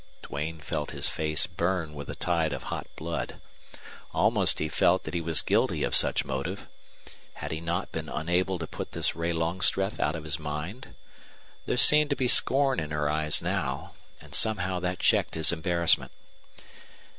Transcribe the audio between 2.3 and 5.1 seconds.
of hot blood. Almost he felt